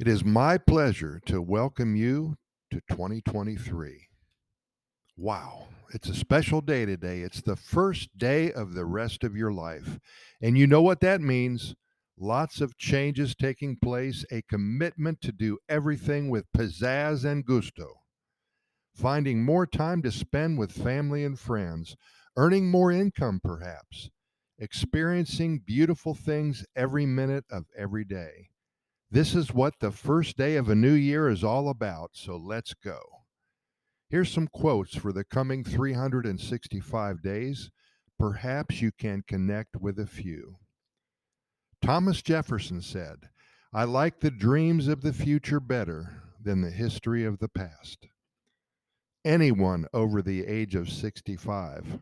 It 0.00 0.08
is 0.08 0.24
my 0.24 0.56
pleasure 0.56 1.20
to 1.26 1.42
welcome 1.42 1.94
you 1.94 2.38
to 2.70 2.80
2023. 2.88 4.08
Wow, 5.18 5.68
it's 5.92 6.08
a 6.08 6.14
special 6.14 6.62
day 6.62 6.86
today. 6.86 7.20
It's 7.20 7.42
the 7.42 7.54
first 7.54 8.16
day 8.16 8.50
of 8.50 8.72
the 8.72 8.86
rest 8.86 9.24
of 9.24 9.36
your 9.36 9.52
life. 9.52 10.00
And 10.40 10.56
you 10.56 10.66
know 10.66 10.80
what 10.80 11.00
that 11.00 11.20
means? 11.20 11.74
Lots 12.18 12.62
of 12.62 12.78
changes 12.78 13.34
taking 13.34 13.76
place, 13.76 14.24
a 14.32 14.40
commitment 14.40 15.20
to 15.20 15.32
do 15.32 15.58
everything 15.68 16.30
with 16.30 16.50
pizzazz 16.56 17.26
and 17.26 17.44
gusto, 17.44 18.00
finding 18.94 19.44
more 19.44 19.66
time 19.66 20.00
to 20.00 20.10
spend 20.10 20.56
with 20.56 20.72
family 20.72 21.26
and 21.26 21.38
friends, 21.38 21.94
earning 22.38 22.70
more 22.70 22.90
income 22.90 23.38
perhaps, 23.44 24.08
experiencing 24.58 25.58
beautiful 25.58 26.14
things 26.14 26.64
every 26.74 27.04
minute 27.04 27.44
of 27.50 27.66
every 27.76 28.06
day. 28.06 28.48
This 29.12 29.34
is 29.34 29.52
what 29.52 29.74
the 29.80 29.90
first 29.90 30.36
day 30.36 30.54
of 30.56 30.68
a 30.68 30.74
new 30.76 30.92
year 30.92 31.28
is 31.28 31.42
all 31.42 31.68
about, 31.68 32.10
so 32.12 32.36
let's 32.36 32.74
go. 32.74 33.00
Here's 34.08 34.30
some 34.30 34.46
quotes 34.46 34.94
for 34.94 35.12
the 35.12 35.24
coming 35.24 35.64
365 35.64 37.20
days. 37.20 37.70
Perhaps 38.18 38.80
you 38.80 38.92
can 38.92 39.22
connect 39.26 39.76
with 39.76 39.98
a 39.98 40.06
few. 40.06 40.56
Thomas 41.82 42.22
Jefferson 42.22 42.82
said, 42.82 43.30
I 43.72 43.84
like 43.84 44.20
the 44.20 44.30
dreams 44.30 44.86
of 44.86 45.00
the 45.00 45.12
future 45.12 45.60
better 45.60 46.22
than 46.40 46.60
the 46.60 46.70
history 46.70 47.24
of 47.24 47.38
the 47.38 47.48
past. 47.48 48.06
Anyone 49.24 49.86
over 49.92 50.22
the 50.22 50.46
age 50.46 50.74
of 50.76 50.88
65 50.88 51.98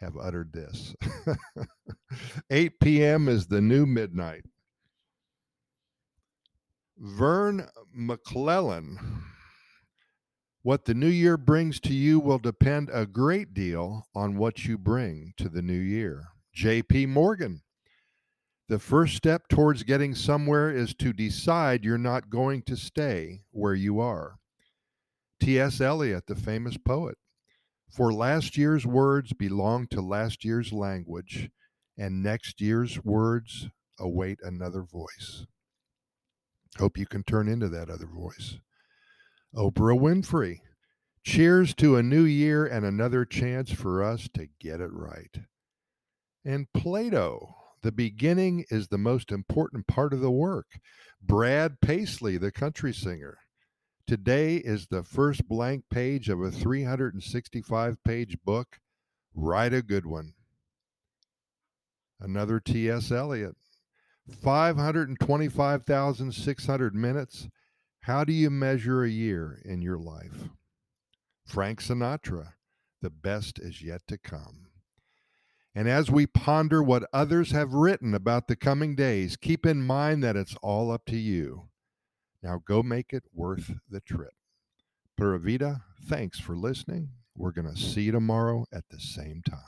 have 0.00 0.16
uttered 0.16 0.52
this. 0.52 0.94
8 2.50 2.80
p.m. 2.80 3.28
is 3.28 3.46
the 3.46 3.60
new 3.60 3.84
midnight. 3.84 4.44
Vern 6.98 7.68
McLellan. 7.94 8.96
What 10.62 10.86
the 10.86 10.94
new 10.94 11.08
year 11.08 11.36
brings 11.36 11.78
to 11.80 11.92
you 11.92 12.18
will 12.18 12.38
depend 12.38 12.88
a 12.90 13.04
great 13.04 13.52
deal 13.52 14.06
on 14.14 14.38
what 14.38 14.64
you 14.64 14.78
bring 14.78 15.34
to 15.36 15.50
the 15.50 15.60
new 15.60 15.78
year. 15.78 16.28
J.P. 16.54 17.04
Morgan. 17.06 17.60
The 18.68 18.78
first 18.78 19.14
step 19.14 19.46
towards 19.48 19.82
getting 19.82 20.14
somewhere 20.14 20.70
is 20.70 20.94
to 20.94 21.12
decide 21.12 21.84
you're 21.84 21.98
not 21.98 22.30
going 22.30 22.62
to 22.62 22.76
stay 22.76 23.42
where 23.50 23.74
you 23.74 24.00
are. 24.00 24.38
T.S. 25.38 25.82
Eliot, 25.82 26.26
the 26.26 26.34
famous 26.34 26.78
poet. 26.78 27.18
For 27.90 28.10
last 28.10 28.56
year's 28.56 28.86
words 28.86 29.34
belong 29.34 29.86
to 29.88 30.00
last 30.00 30.46
year's 30.46 30.72
language, 30.72 31.50
and 31.98 32.22
next 32.22 32.62
year's 32.62 33.04
words 33.04 33.68
await 34.00 34.38
another 34.42 34.82
voice. 34.82 35.46
Hope 36.78 36.98
you 36.98 37.06
can 37.06 37.22
turn 37.22 37.48
into 37.48 37.68
that 37.68 37.88
other 37.88 38.06
voice. 38.06 38.58
Oprah 39.54 39.98
Winfrey. 39.98 40.60
Cheers 41.24 41.74
to 41.76 41.96
a 41.96 42.02
new 42.02 42.22
year 42.22 42.66
and 42.66 42.84
another 42.84 43.24
chance 43.24 43.72
for 43.72 44.04
us 44.04 44.28
to 44.34 44.48
get 44.60 44.80
it 44.80 44.92
right. 44.92 45.40
And 46.44 46.72
Plato. 46.72 47.54
The 47.82 47.92
beginning 47.92 48.64
is 48.70 48.88
the 48.88 48.98
most 48.98 49.30
important 49.30 49.86
part 49.86 50.12
of 50.12 50.20
the 50.20 50.30
work. 50.30 50.66
Brad 51.22 51.80
Paisley, 51.80 52.36
the 52.36 52.52
country 52.52 52.92
singer. 52.92 53.38
Today 54.06 54.56
is 54.56 54.86
the 54.86 55.02
first 55.02 55.48
blank 55.48 55.84
page 55.90 56.28
of 56.28 56.40
a 56.40 56.50
365 56.50 58.02
page 58.04 58.36
book. 58.44 58.78
Write 59.34 59.74
a 59.74 59.82
good 59.82 60.06
one. 60.06 60.34
Another 62.20 62.60
T.S. 62.60 63.10
Eliot. 63.10 63.56
525,600 64.28 66.94
minutes. 66.94 67.48
How 68.00 68.24
do 68.24 68.32
you 68.32 68.50
measure 68.50 69.02
a 69.02 69.08
year 69.08 69.60
in 69.64 69.82
your 69.82 69.98
life? 69.98 70.50
Frank 71.44 71.82
Sinatra, 71.82 72.52
the 73.02 73.10
best 73.10 73.58
is 73.58 73.82
yet 73.82 74.02
to 74.08 74.18
come. 74.18 74.68
And 75.74 75.88
as 75.88 76.10
we 76.10 76.26
ponder 76.26 76.82
what 76.82 77.08
others 77.12 77.52
have 77.52 77.74
written 77.74 78.14
about 78.14 78.48
the 78.48 78.56
coming 78.56 78.94
days, 78.94 79.36
keep 79.36 79.66
in 79.66 79.82
mind 79.82 80.24
that 80.24 80.36
it's 80.36 80.56
all 80.62 80.90
up 80.90 81.04
to 81.06 81.16
you. 81.16 81.68
Now 82.42 82.60
go 82.64 82.82
make 82.82 83.12
it 83.12 83.24
worth 83.34 83.72
the 83.88 84.00
trip. 84.00 84.32
Pura 85.16 85.38
Vida, 85.38 85.82
thanks 86.08 86.40
for 86.40 86.56
listening. 86.56 87.10
We're 87.36 87.52
going 87.52 87.72
to 87.72 87.80
see 87.80 88.02
you 88.02 88.12
tomorrow 88.12 88.66
at 88.72 88.84
the 88.90 89.00
same 89.00 89.42
time. 89.48 89.60